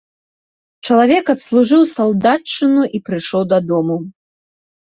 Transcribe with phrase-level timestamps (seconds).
[0.89, 4.01] Чалавек адслужыў салдатчыну і прыйшоў дадому.